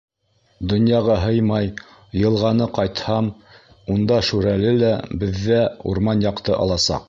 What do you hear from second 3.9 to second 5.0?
унда Шүрәле лә